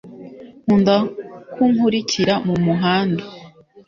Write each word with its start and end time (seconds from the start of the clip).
nkunda 0.63 0.95
kunkurikira 1.53 2.33
mumuhanda 2.47 3.23